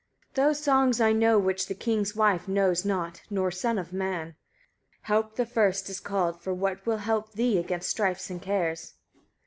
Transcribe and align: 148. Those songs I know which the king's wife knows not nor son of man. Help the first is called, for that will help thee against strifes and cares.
148. 0.33 0.43
Those 0.49 0.63
songs 0.63 0.99
I 0.99 1.13
know 1.13 1.37
which 1.37 1.67
the 1.67 1.75
king's 1.75 2.15
wife 2.15 2.47
knows 2.47 2.83
not 2.83 3.21
nor 3.29 3.51
son 3.51 3.77
of 3.77 3.93
man. 3.93 4.33
Help 5.03 5.35
the 5.35 5.45
first 5.45 5.91
is 5.91 5.99
called, 5.99 6.41
for 6.41 6.55
that 6.55 6.87
will 6.87 6.97
help 6.97 7.33
thee 7.33 7.59
against 7.59 7.91
strifes 7.91 8.31
and 8.31 8.41
cares. 8.41 8.95